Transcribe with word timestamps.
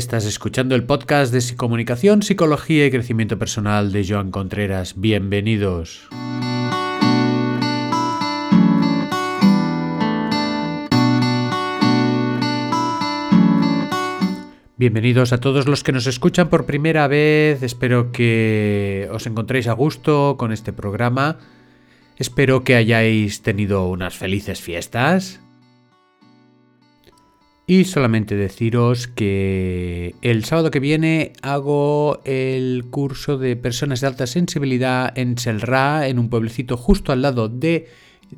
Estás 0.00 0.24
escuchando 0.24 0.74
el 0.74 0.84
podcast 0.84 1.30
de 1.30 1.42
Psicomunicación, 1.42 2.22
Psicología 2.22 2.86
y 2.86 2.90
Crecimiento 2.90 3.38
Personal 3.38 3.92
de 3.92 4.06
Joan 4.08 4.30
Contreras. 4.30 4.98
Bienvenidos. 4.98 6.08
Bienvenidos 14.78 15.34
a 15.34 15.38
todos 15.38 15.68
los 15.68 15.84
que 15.84 15.92
nos 15.92 16.06
escuchan 16.06 16.48
por 16.48 16.64
primera 16.64 17.06
vez. 17.06 17.62
Espero 17.62 18.10
que 18.10 19.06
os 19.12 19.26
encontréis 19.26 19.68
a 19.68 19.74
gusto 19.74 20.36
con 20.38 20.50
este 20.50 20.72
programa. 20.72 21.36
Espero 22.16 22.64
que 22.64 22.74
hayáis 22.74 23.42
tenido 23.42 23.86
unas 23.86 24.16
felices 24.16 24.62
fiestas. 24.62 25.40
Y 27.70 27.84
solamente 27.84 28.34
deciros 28.34 29.06
que 29.06 30.16
el 30.22 30.44
sábado 30.44 30.72
que 30.72 30.80
viene 30.80 31.34
hago 31.40 32.20
el 32.24 32.86
curso 32.90 33.38
de 33.38 33.54
personas 33.54 34.00
de 34.00 34.08
alta 34.08 34.26
sensibilidad 34.26 35.16
en 35.16 35.38
Selrá, 35.38 36.08
en 36.08 36.18
un 36.18 36.30
pueblecito 36.30 36.76
justo 36.76 37.12
al 37.12 37.22
lado 37.22 37.48
de, 37.48 37.86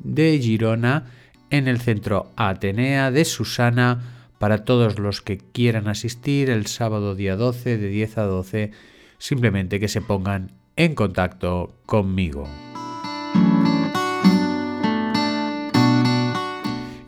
de 0.03 0.37
Girona, 0.37 1.05
en 1.49 1.67
el 1.67 1.81
centro 1.81 2.29
Atenea 2.35 3.09
de 3.09 3.25
Susana, 3.25 4.27
para 4.37 4.65
todos 4.65 4.99
los 4.99 5.23
que 5.23 5.39
quieran 5.39 5.87
asistir 5.87 6.51
el 6.51 6.67
sábado 6.67 7.15
día 7.15 7.35
12 7.35 7.79
de 7.79 7.87
10 7.87 8.17
a 8.19 8.23
12, 8.25 8.69
simplemente 9.17 9.79
que 9.79 9.87
se 9.87 10.01
pongan 10.01 10.51
en 10.75 10.93
contacto 10.93 11.73
conmigo. 11.87 12.47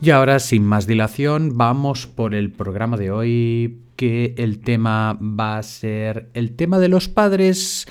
Y 0.06 0.12
ahora, 0.12 0.38
sin 0.38 0.64
más 0.64 0.86
dilación, 0.86 1.58
vamos 1.58 2.06
por 2.06 2.36
el 2.36 2.52
programa 2.52 2.96
de 2.96 3.10
hoy, 3.10 3.86
que 3.96 4.36
el 4.38 4.60
tema 4.60 5.18
va 5.20 5.58
a 5.58 5.64
ser 5.64 6.30
el 6.36 6.56
tema 6.56 6.78
de 6.78 6.90
los 6.90 7.10
padres. 7.10 7.88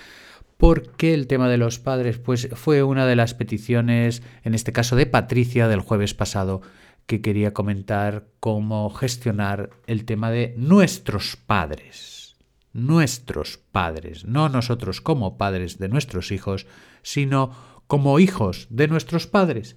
¿Por 0.56 0.92
qué 0.92 1.12
el 1.12 1.26
tema 1.26 1.48
de 1.48 1.58
los 1.58 1.80
padres? 1.80 2.18
Pues 2.18 2.50
fue 2.52 2.84
una 2.84 3.04
de 3.06 3.16
las 3.16 3.34
peticiones, 3.34 4.22
en 4.44 4.54
este 4.54 4.70
caso 4.70 4.94
de 4.94 5.06
Patricia, 5.06 5.66
del 5.66 5.80
jueves 5.80 6.14
pasado, 6.14 6.62
que 7.06 7.20
quería 7.20 7.52
comentar 7.52 8.28
cómo 8.38 8.90
gestionar 8.90 9.70
el 9.88 10.04
tema 10.04 10.30
de 10.30 10.54
nuestros 10.56 11.34
padres. 11.34 12.36
Nuestros 12.72 13.56
padres, 13.56 14.24
no 14.24 14.48
nosotros 14.48 15.00
como 15.00 15.36
padres 15.36 15.80
de 15.80 15.88
nuestros 15.88 16.30
hijos, 16.30 16.68
sino 17.02 17.50
como 17.88 18.20
hijos 18.20 18.68
de 18.70 18.86
nuestros 18.86 19.26
padres 19.26 19.74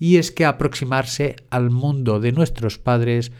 y 0.00 0.16
es 0.16 0.32
que 0.32 0.46
aproximarse 0.46 1.36
al 1.50 1.70
mundo 1.70 2.18
de 2.18 2.32
nuestros 2.32 2.78
padres 2.78 3.30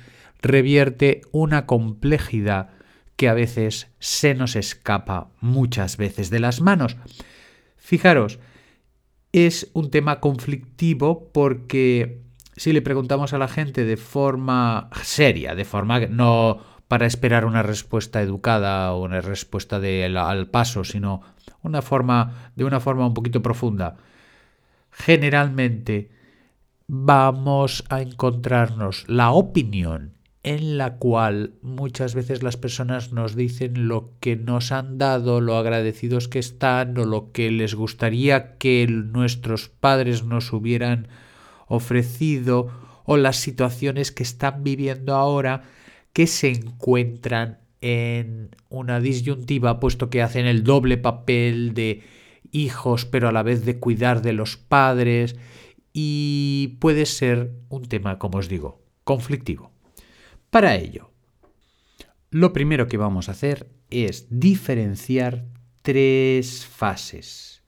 revierte 0.43 1.23
una 1.33 1.67
complejidad 1.67 2.71
que 3.17 3.29
a 3.29 3.35
veces 3.35 3.89
se 3.99 4.35
nos 4.35 4.57
escapa 4.57 5.31
muchas 5.41 5.97
veces 5.97 6.31
de 6.31 6.39
las 6.39 6.61
manos. 6.61 6.97
Fijaros, 7.77 8.39
es 9.33 9.71
un 9.73 9.91
tema 9.91 10.21
conflictivo 10.21 11.31
porque 11.33 12.21
si 12.57 12.73
le 12.73 12.83
preguntamos 12.83 13.33
a 13.33 13.39
la 13.39 13.49
gente 13.49 13.85
de 13.85 13.97
forma 13.97 14.91
seria, 15.03 15.55
de 15.55 15.65
forma 15.65 16.01
no 16.01 16.61
para 16.89 17.07
esperar 17.07 17.47
una 17.47 17.63
respuesta 17.63 18.21
educada 18.21 18.93
o 18.93 19.03
una 19.03 19.23
respuesta 19.23 19.81
de, 19.81 20.05
al 20.05 20.49
paso, 20.49 20.85
sino 20.85 21.23
una 21.63 21.81
forma 21.81 22.51
de 22.55 22.65
una 22.65 22.81
forma 22.81 23.07
un 23.07 23.15
poquito 23.15 23.41
profunda, 23.41 23.97
generalmente 24.91 26.20
vamos 26.93 27.85
a 27.89 28.03
encontrarnos 28.03 29.05
la 29.07 29.31
opinión 29.31 30.15
en 30.43 30.77
la 30.77 30.97
cual 30.97 31.55
muchas 31.63 32.17
veces 32.17 32.43
las 32.43 32.57
personas 32.57 33.13
nos 33.13 33.37
dicen 33.37 33.87
lo 33.87 34.15
que 34.19 34.35
nos 34.35 34.73
han 34.73 34.99
dado, 34.99 35.41
lo 35.41 35.57
agradecidos 35.57 36.27
que 36.27 36.41
están 36.41 36.99
o 36.99 37.05
lo 37.05 37.31
que 37.31 37.53
les 37.53 37.77
gustaría 37.77 38.57
que 38.57 38.89
nuestros 38.89 39.69
padres 39.69 40.25
nos 40.25 40.53
hubieran 40.53 41.07
ofrecido 41.69 42.73
o 43.05 43.17
las 43.17 43.37
situaciones 43.37 44.11
que 44.11 44.25
están 44.25 44.65
viviendo 44.65 45.15
ahora 45.15 45.63
que 46.13 46.27
se 46.27 46.51
encuentran 46.51 47.61
en 47.81 48.57
una 48.69 48.99
disyuntiva 48.99 49.79
puesto 49.79 50.11
que 50.11 50.23
hacen 50.23 50.47
el 50.47 50.65
doble 50.65 50.97
papel 50.97 51.73
de 51.73 52.03
hijos 52.51 53.05
pero 53.05 53.29
a 53.29 53.33
la 53.33 53.45
vez 53.45 53.65
de 53.65 53.79
cuidar 53.79 54.23
de 54.23 54.33
los 54.33 54.57
padres 54.57 55.37
y 55.93 56.77
puede 56.81 57.07
ser 57.07 57.53
un 57.69 57.87
tema, 57.87 58.19
como 58.19 58.39
os 58.39 58.49
digo, 58.49 58.83
conflictivo. 59.05 59.73
Para 60.51 60.77
ello, 60.77 61.11
lo 62.31 62.53
primero 62.53 62.87
que 62.87 62.97
vamos 62.97 63.29
a 63.29 63.33
hacer 63.33 63.71
es 63.91 64.27
diferenciar 64.31 65.47
tres 65.83 66.67
fases. 66.67 67.63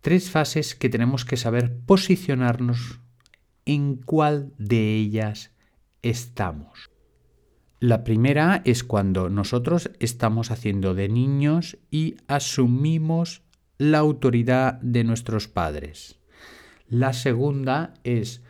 Tres 0.00 0.30
fases 0.30 0.74
que 0.74 0.88
tenemos 0.88 1.24
que 1.24 1.36
saber 1.36 1.76
posicionarnos 1.86 3.00
en 3.66 3.96
cuál 3.96 4.52
de 4.58 4.96
ellas 4.96 5.52
estamos. 6.02 6.90
La 7.78 8.04
primera 8.04 8.62
es 8.64 8.84
cuando 8.84 9.30
nosotros 9.30 9.90
estamos 10.00 10.50
haciendo 10.50 10.94
de 10.94 11.08
niños 11.08 11.78
y 11.90 12.16
asumimos 12.28 13.42
la 13.78 13.98
autoridad 13.98 14.74
de 14.82 15.04
nuestros 15.04 15.48
padres. 15.48 16.19
La 16.90 17.12
segunda 17.12 17.94
es 18.02 18.42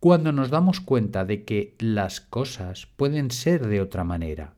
cuando 0.00 0.32
nos 0.32 0.50
damos 0.50 0.80
cuenta 0.80 1.24
de 1.24 1.44
que 1.44 1.76
las 1.78 2.20
cosas 2.20 2.88
pueden 2.96 3.30
ser 3.30 3.68
de 3.68 3.80
otra 3.80 4.02
manera 4.02 4.54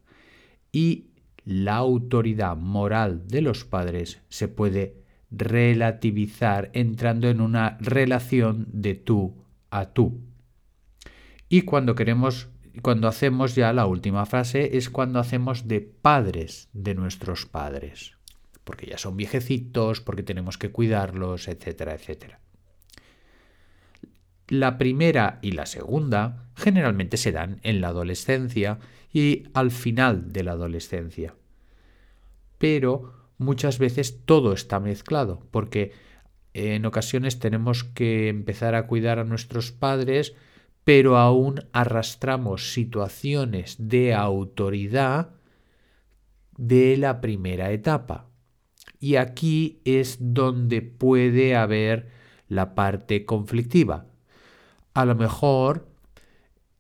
y 0.73 1.09
la 1.45 1.77
autoridad 1.77 2.57
moral 2.57 3.29
de 3.29 3.43
los 3.43 3.65
padres 3.65 4.23
se 4.31 4.49
puede 4.49 4.97
relativizar 5.31 6.71
entrando 6.73 7.29
en 7.29 7.43
una 7.43 7.77
relación 7.79 8.67
de 8.73 8.95
tú 8.95 9.35
a 9.71 9.91
tú. 9.91 10.19
Y 11.51 11.63
cuando 11.63 11.95
queremos 11.95 12.49
cuando 12.81 13.07
hacemos 13.07 13.55
ya 13.55 13.73
la 13.75 13.87
última 13.87 14.25
frase 14.25 14.79
es 14.79 14.89
cuando 14.89 15.19
hacemos 15.19 15.69
de 15.69 15.83
padres 15.83 16.69
de 16.73 16.95
nuestros 16.95 17.45
padres, 17.45 18.17
porque 18.65 18.87
ya 18.87 18.97
son 18.97 19.17
viejecitos, 19.17 20.01
porque 20.01 20.23
tenemos 20.23 20.57
que 20.57 20.71
cuidarlos, 20.71 21.49
etcétera, 21.49 21.95
etcétera. 21.95 22.41
La 24.49 24.79
primera 24.79 25.41
y 25.43 25.53
la 25.53 25.67
segunda 25.67 26.51
generalmente 26.55 27.17
se 27.17 27.33
dan 27.33 27.59
en 27.65 27.81
la 27.81 27.89
adolescencia 27.89 28.79
y 29.12 29.45
al 29.55 29.73
final 29.73 30.33
de 30.33 30.45
la 30.45 30.53
adolescencia. 30.53 31.34
Pero 32.59 33.12
muchas 33.39 33.79
veces 33.79 34.25
todo 34.25 34.53
está 34.53 34.79
mezclado, 34.79 35.43
porque 35.51 35.93
en 36.55 36.87
ocasiones 36.87 37.39
tenemos 37.41 37.83
que 37.83 38.29
empezar 38.29 38.75
a 38.75 38.87
cuidar 38.87 39.19
a 39.19 39.25
nuestros 39.25 39.73
padres, 39.73 40.35
pero 40.85 41.19
aún 41.19 41.61
arrastramos 41.73 42.73
situaciones 42.73 43.77
de 43.79 44.15
autoridad 44.15 45.31
de 46.56 46.97
la 46.97 47.21
primera 47.21 47.73
etapa. 47.73 48.31
Y 49.01 49.17
aquí 49.17 49.81
es 49.85 50.19
donde 50.21 50.83
puede 50.83 51.56
haber 51.56 52.09
la 52.49 52.77
parte 52.77 53.25
conflictiva 53.27 54.06
a 54.97 55.05
lo 55.05 55.15
mejor 55.15 55.87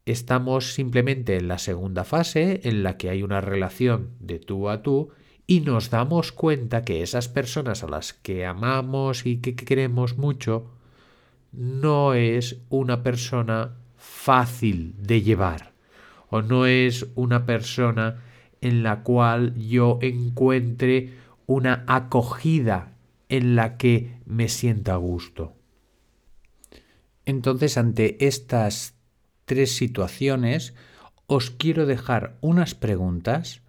estamos 0.06 0.72
simplemente 0.72 1.36
en 1.36 1.48
la 1.48 1.58
segunda 1.58 2.02
fase 2.02 2.62
en 2.64 2.82
la 2.82 2.96
que 2.96 3.10
hay 3.10 3.22
una 3.22 3.42
relación 3.42 4.12
de 4.20 4.38
tú 4.38 4.70
a 4.70 4.82
tú 4.82 5.10
y 5.46 5.60
nos 5.60 5.90
damos 5.90 6.32
cuenta 6.32 6.82
que 6.82 7.02
esas 7.02 7.28
personas 7.28 7.84
a 7.84 7.88
las 7.88 8.14
que 8.14 8.46
amamos 8.46 9.26
y 9.26 9.42
que 9.42 9.54
queremos 9.54 10.16
mucho 10.16 10.70
no 11.52 12.14
es 12.14 12.56
una 12.70 13.02
persona 13.02 13.74
fácil 13.98 14.94
de 14.96 15.20
llevar 15.20 15.72
o 16.30 16.40
no 16.40 16.64
es 16.64 17.06
una 17.16 17.44
persona 17.44 18.22
en 18.62 18.82
la 18.82 19.02
cual 19.02 19.54
yo 19.56 19.98
encuentre 20.00 21.12
una 21.46 21.84
acogida 21.86 22.94
en 23.28 23.56
la 23.56 23.76
que 23.76 24.16
me 24.24 24.48
sienta 24.48 24.94
a 24.94 24.96
gusto. 24.96 25.55
Entonces, 27.26 27.76
ante 27.76 28.24
estas 28.24 28.94
tres 29.44 29.76
situaciones, 29.76 30.74
os 31.26 31.50
quiero 31.50 31.84
dejar 31.84 32.38
unas 32.40 32.74
preguntas 32.74 33.62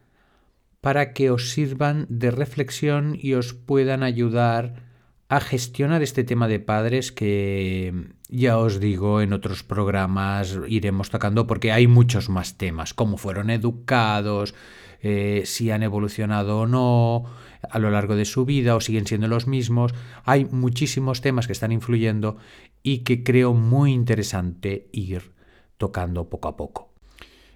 para 0.79 1.11
que 1.13 1.31
os 1.31 1.51
sirvan 1.51 2.05
de 2.09 2.31
reflexión 2.31 3.17
y 3.19 3.33
os 3.33 3.53
puedan 3.53 4.03
ayudar 4.03 4.83
a 5.27 5.39
gestionar 5.39 6.03
este 6.03 6.23
tema 6.23 6.47
de 6.47 6.59
padres 6.59 7.11
que 7.11 8.13
ya 8.29 8.57
os 8.57 8.79
digo 8.79 9.21
en 9.21 9.33
otros 9.33 9.63
programas 9.63 10.57
iremos 10.67 11.09
tocando 11.09 11.47
porque 11.47 11.71
hay 11.71 11.87
muchos 11.87 12.29
más 12.29 12.57
temas, 12.57 12.93
cómo 12.93 13.17
fueron 13.17 13.49
educados, 13.49 14.53
eh, 15.01 15.43
si 15.45 15.71
han 15.71 15.83
evolucionado 15.83 16.61
o 16.61 16.67
no 16.67 17.25
a 17.69 17.79
lo 17.79 17.89
largo 17.89 18.15
de 18.15 18.25
su 18.25 18.45
vida 18.45 18.75
o 18.75 18.81
siguen 18.81 19.07
siendo 19.07 19.27
los 19.27 19.47
mismos. 19.47 19.93
Hay 20.23 20.45
muchísimos 20.45 21.21
temas 21.21 21.47
que 21.47 21.53
están 21.53 21.71
influyendo 21.71 22.37
y 22.83 22.99
que 22.99 23.23
creo 23.23 23.53
muy 23.53 23.93
interesante 23.93 24.89
ir 24.91 25.33
tocando 25.77 26.29
poco 26.29 26.47
a 26.47 26.57
poco. 26.57 26.93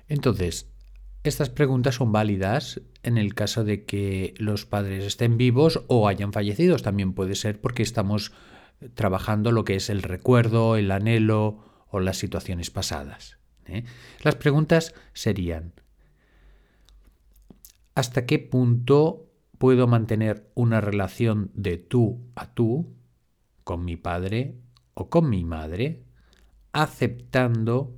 Entonces, 0.08 0.72
Estas 1.24 1.52
preguntas 1.52 1.96
son 1.96 2.12
válidas 2.12 2.82
en 3.04 3.20
el 3.20 3.36
caso 3.36 3.64
de 3.64 3.86
que 3.86 4.34
los 4.38 4.66
padres 4.66 5.06
estén 5.06 5.38
vivos 5.38 5.84
o 5.88 6.08
hayan 6.08 6.34
fallecido. 6.34 6.78
También 6.78 7.14
puede 7.14 7.36
ser 7.36 7.62
porque 7.62 7.84
estamos 7.84 8.32
trabajando 8.94 9.52
lo 9.52 9.64
que 9.64 9.76
es 9.76 9.90
el 9.90 10.02
recuerdo, 10.02 10.76
el 10.76 10.92
anhelo 10.92 11.86
o 11.90 12.00
las 12.00 12.18
situaciones 12.18 12.70
pasadas. 12.70 13.38
¿eh? 13.66 13.84
Las 14.24 14.36
preguntas 14.36 14.94
serían, 15.14 15.74
¿hasta 17.96 18.26
qué 18.26 18.40
punto 18.40 19.32
puedo 19.58 19.88
mantener 19.88 20.50
una 20.56 20.82
relación 20.82 21.52
de 21.54 21.78
tú 21.78 22.26
a 22.36 22.54
tú 22.54 22.96
con 23.64 23.86
mi 23.86 23.96
padre 23.96 24.56
o 24.94 25.10
con 25.10 25.30
mi 25.30 25.46
madre, 25.46 26.04
aceptando 26.74 27.98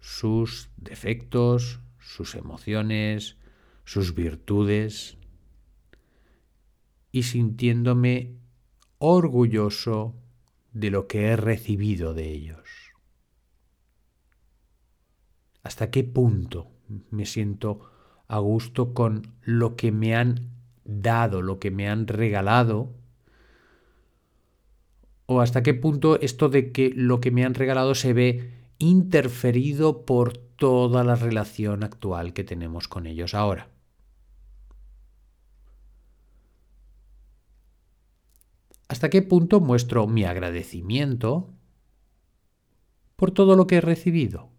sus 0.00 0.70
defectos, 0.76 1.80
sus 1.98 2.34
emociones, 2.34 3.38
sus 3.84 4.14
virtudes 4.14 5.16
y 7.10 7.22
sintiéndome 7.22 8.41
orgulloso 9.04 10.14
de 10.72 10.92
lo 10.92 11.08
que 11.08 11.26
he 11.26 11.36
recibido 11.36 12.14
de 12.14 12.30
ellos. 12.30 12.68
¿Hasta 15.64 15.90
qué 15.90 16.04
punto 16.04 16.68
me 17.10 17.26
siento 17.26 17.80
a 18.28 18.38
gusto 18.38 18.94
con 18.94 19.34
lo 19.42 19.74
que 19.74 19.90
me 19.90 20.14
han 20.14 20.50
dado, 20.84 21.42
lo 21.42 21.58
que 21.58 21.72
me 21.72 21.88
han 21.88 22.06
regalado? 22.06 22.94
¿O 25.26 25.40
hasta 25.40 25.64
qué 25.64 25.74
punto 25.74 26.20
esto 26.20 26.48
de 26.48 26.70
que 26.70 26.92
lo 26.94 27.20
que 27.20 27.32
me 27.32 27.44
han 27.44 27.54
regalado 27.54 27.96
se 27.96 28.12
ve 28.12 28.52
interferido 28.78 30.06
por 30.06 30.38
toda 30.38 31.02
la 31.02 31.16
relación 31.16 31.82
actual 31.82 32.32
que 32.32 32.44
tenemos 32.44 32.86
con 32.86 33.08
ellos 33.08 33.34
ahora? 33.34 33.71
¿Hasta 38.92 39.08
qué 39.08 39.22
punto 39.22 39.58
muestro 39.58 40.06
mi 40.06 40.24
agradecimiento 40.24 41.48
por 43.16 43.30
todo 43.30 43.56
lo 43.56 43.66
que 43.66 43.76
he 43.76 43.80
recibido? 43.80 44.50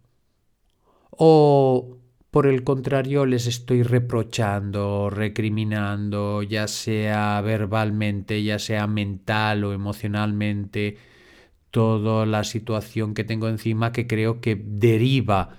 ¿O 1.10 1.98
por 2.32 2.48
el 2.48 2.64
contrario 2.64 3.26
les 3.26 3.46
estoy 3.46 3.84
reprochando, 3.84 5.08
recriminando, 5.08 6.42
ya 6.42 6.66
sea 6.66 7.40
verbalmente, 7.42 8.42
ya 8.42 8.58
sea 8.58 8.88
mental 8.88 9.62
o 9.62 9.72
emocionalmente, 9.72 10.96
toda 11.70 12.26
la 12.26 12.42
situación 12.42 13.14
que 13.14 13.22
tengo 13.22 13.46
encima 13.46 13.92
que 13.92 14.08
creo 14.08 14.40
que 14.40 14.60
deriva 14.60 15.58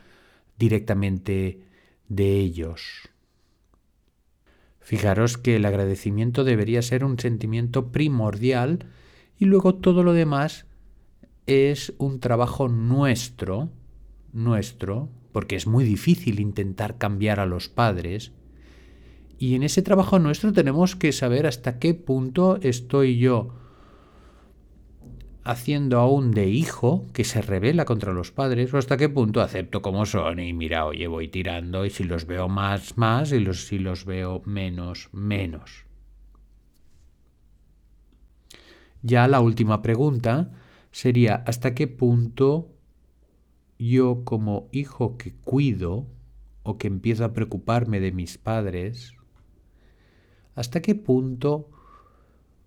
directamente 0.57 1.61
de 2.09 2.39
ellos? 2.39 3.14
Fijaros 4.85 5.39
que 5.39 5.55
el 5.55 5.65
agradecimiento 5.65 6.43
debería 6.43 6.83
ser 6.83 7.03
un 7.03 7.17
sentimiento 7.17 7.91
primordial 7.91 8.85
y 9.39 9.45
luego 9.45 9.73
todo 9.73 10.03
lo 10.03 10.13
demás 10.13 10.67
es 11.47 11.95
un 11.97 12.19
trabajo 12.19 12.69
nuestro, 12.69 13.71
nuestro, 14.31 15.09
porque 15.31 15.55
es 15.55 15.65
muy 15.65 15.85
difícil 15.85 16.39
intentar 16.39 16.99
cambiar 16.99 17.39
a 17.39 17.47
los 17.47 17.67
padres. 17.67 18.31
Y 19.39 19.55
en 19.55 19.63
ese 19.63 19.81
trabajo 19.81 20.19
nuestro 20.19 20.53
tenemos 20.53 20.95
que 20.95 21.13
saber 21.13 21.47
hasta 21.47 21.79
qué 21.79 21.95
punto 21.95 22.59
estoy 22.61 23.17
yo 23.17 23.55
haciendo 25.45 25.99
aún 25.99 26.31
de 26.31 26.49
hijo 26.49 27.05
que 27.13 27.23
se 27.23 27.39
revela 27.41 27.85
contra 27.85 28.11
los 28.11 28.31
padres 28.31 28.73
o 28.73 28.79
hasta 28.79 28.97
qué 28.97 29.09
punto 29.09 29.41
acepto 29.41 29.83
como 29.83 30.07
son 30.07 30.39
y 30.39 30.53
mira, 30.53 30.85
oye, 30.85 31.05
voy 31.07 31.27
tirando 31.27 31.85
y 31.85 31.91
si 31.91 32.03
los 32.03 32.25
veo 32.25 32.49
más, 32.49 32.97
más 32.97 33.31
y 33.31 33.39
los, 33.39 33.67
si 33.67 33.77
los 33.77 34.05
veo 34.05 34.41
menos, 34.45 35.09
menos. 35.13 35.85
Ya 39.03 39.27
la 39.27 39.39
última 39.39 39.83
pregunta 39.83 40.51
sería 40.91 41.35
hasta 41.45 41.75
qué 41.75 41.87
punto 41.87 42.71
yo 43.77 44.23
como 44.23 44.67
hijo 44.71 45.15
que 45.15 45.35
cuido 45.35 46.07
o 46.63 46.79
que 46.79 46.87
empiezo 46.87 47.23
a 47.23 47.33
preocuparme 47.33 47.99
de 47.99 48.11
mis 48.11 48.39
padres, 48.39 49.13
hasta 50.55 50.81
qué 50.81 50.95
punto 50.95 51.69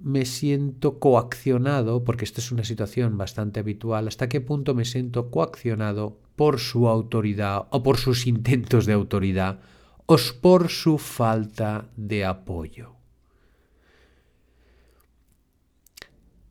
me 0.01 0.25
siento 0.25 0.99
coaccionado, 0.99 2.05
porque 2.05 2.25
esta 2.25 2.41
es 2.41 2.53
una 2.53 2.65
situación 2.65 3.19
bastante 3.19 3.61
habitual, 3.61 4.09
hasta 4.09 4.29
qué 4.29 4.41
punto 4.41 4.75
me 4.75 4.85
siento 4.85 5.31
coaccionado 5.31 6.21
por 6.37 6.61
su 6.61 6.89
autoridad 6.89 7.67
o 7.71 7.83
por 7.83 7.99
sus 7.99 8.27
intentos 8.27 8.87
de 8.87 8.93
autoridad 8.93 9.61
o 10.07 10.17
por 10.41 10.69
su 10.69 10.99
falta 10.99 11.91
de 11.97 12.25
apoyo. 12.25 12.95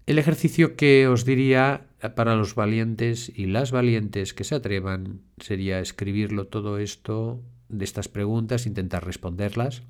El 0.05 0.19
ejercicio 0.19 0.75
que 0.75 1.07
os 1.07 1.25
diría 1.25 1.88
para 2.15 2.35
los 2.35 2.55
valientes 2.55 3.31
y 3.33 3.45
las 3.45 3.71
valientes 3.71 4.33
que 4.33 4.44
se 4.44 4.55
atrevan 4.55 5.21
sería 5.38 5.79
escribirlo 5.79 6.47
todo 6.47 6.77
esto 6.77 7.41
de 7.67 7.83
estas 7.83 8.07
preguntas, 8.07 8.65
intentar 8.65 9.05
responderlas, 9.05 9.83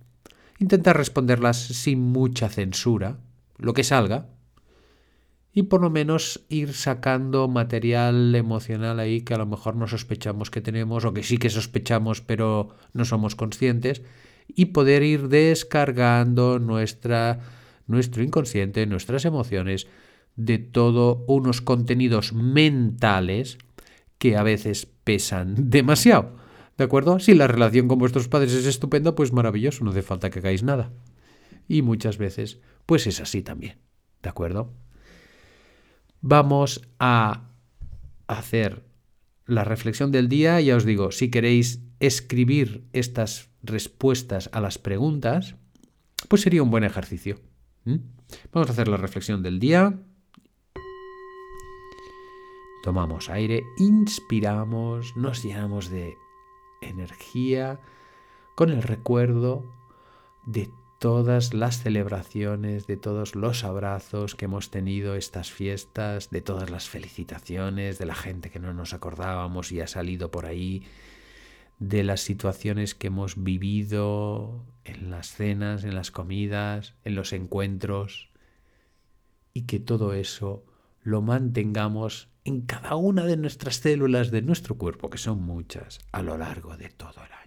intentar 0.59 0.97
responderlas 0.97 1.57
sin 1.57 2.01
mucha 2.01 2.49
censura, 2.49 3.19
lo 3.57 3.73
que 3.73 3.83
salga, 3.83 4.29
y 5.57 5.63
por 5.63 5.81
lo 5.81 5.89
menos 5.89 6.45
ir 6.49 6.73
sacando 6.73 7.47
material 7.47 8.35
emocional 8.35 8.99
ahí 8.99 9.21
que 9.21 9.33
a 9.33 9.39
lo 9.39 9.47
mejor 9.47 9.75
no 9.75 9.87
sospechamos 9.87 10.51
que 10.51 10.61
tenemos 10.61 11.03
o 11.03 11.13
que 11.13 11.23
sí 11.23 11.39
que 11.39 11.49
sospechamos 11.49 12.21
pero 12.21 12.75
no 12.93 13.05
somos 13.05 13.33
conscientes 13.33 14.03
y 14.47 14.65
poder 14.65 15.01
ir 15.01 15.29
descargando 15.29 16.59
nuestra, 16.59 17.39
nuestro 17.87 18.21
inconsciente, 18.21 18.85
nuestras 18.85 19.25
emociones 19.25 19.87
de 20.35 20.59
todo 20.59 21.25
unos 21.27 21.61
contenidos 21.61 22.33
mentales 22.33 23.57
que 24.19 24.37
a 24.37 24.43
veces 24.43 24.87
pesan 25.03 25.55
demasiado. 25.71 26.37
¿De 26.77 26.83
acuerdo? 26.83 27.19
Si 27.19 27.33
la 27.33 27.47
relación 27.47 27.87
con 27.87 27.97
vuestros 27.97 28.27
padres 28.27 28.53
es 28.53 28.67
estupenda, 28.67 29.15
pues 29.15 29.33
maravilloso, 29.33 29.83
no 29.83 29.89
hace 29.89 30.03
falta 30.03 30.29
que 30.29 30.37
hagáis 30.37 30.61
nada. 30.61 30.91
Y 31.67 31.81
muchas 31.81 32.19
veces 32.19 32.59
pues 32.87 33.05
es 33.05 33.19
así 33.19 33.43
también. 33.43 33.77
¿De 34.23 34.29
acuerdo? 34.29 34.73
Vamos 36.21 36.89
a 36.99 37.51
hacer 38.25 38.83
la 39.45 39.63
reflexión 39.63 40.11
del 40.11 40.29
día. 40.29 40.59
Ya 40.61 40.75
os 40.75 40.85
digo, 40.85 41.11
si 41.11 41.29
queréis 41.29 41.83
escribir 41.99 42.87
estas 42.93 43.51
respuestas 43.61 44.49
a 44.53 44.61
las 44.61 44.79
preguntas, 44.79 45.55
pues 46.27 46.41
sería 46.41 46.63
un 46.63 46.71
buen 46.71 46.83
ejercicio. 46.83 47.39
Vamos 48.51 48.69
a 48.69 48.73
hacer 48.73 48.87
la 48.87 48.97
reflexión 48.97 49.43
del 49.43 49.59
día. 49.59 49.99
Tomamos 52.83 53.29
aire, 53.29 53.63
inspiramos, 53.77 55.15
nos 55.17 55.43
llenamos 55.43 55.89
de 55.89 56.15
energía 56.81 57.79
con 58.55 58.69
el 58.69 58.81
recuerdo 58.81 59.65
de 60.45 60.69
todas 60.99 61.53
las 61.53 61.81
celebraciones, 61.81 62.87
de 62.87 62.97
todos 62.97 63.35
los 63.35 63.63
abrazos 63.63 64.35
que 64.35 64.45
hemos 64.45 64.71
tenido 64.71 65.15
estas 65.15 65.51
fiestas, 65.51 66.29
de 66.29 66.41
todas 66.41 66.69
las 66.69 66.89
felicitaciones, 66.89 67.99
de 67.99 68.05
la 68.05 68.15
gente 68.15 68.49
que 68.49 68.59
no 68.59 68.73
nos 68.73 68.93
acordábamos 68.93 69.71
y 69.71 69.81
ha 69.81 69.87
salido 69.87 70.31
por 70.31 70.45
ahí, 70.45 70.83
de 71.79 72.03
las 72.03 72.21
situaciones 72.21 72.95
que 72.95 73.07
hemos 73.07 73.43
vivido 73.43 74.65
en 74.83 75.11
las 75.11 75.27
cenas, 75.27 75.83
en 75.83 75.93
las 75.93 76.09
comidas, 76.09 76.95
en 77.03 77.15
los 77.15 77.33
encuentros, 77.33 78.31
y 79.53 79.63
que 79.63 79.79
todo 79.79 80.13
eso 80.13 80.65
lo 81.01 81.21
mantengamos 81.21 82.29
en 82.43 82.61
cada 82.61 82.95
una 82.95 83.25
de 83.25 83.37
nuestras 83.37 83.75
células 83.77 84.31
de 84.31 84.41
nuestro 84.41 84.77
cuerpo, 84.77 85.09
que 85.09 85.17
son 85.17 85.43
muchas, 85.43 85.99
a 86.11 86.21
lo 86.23 86.37
largo 86.37 86.77
de 86.77 86.89
todo 86.89 87.23
el 87.23 87.31
año. 87.31 87.46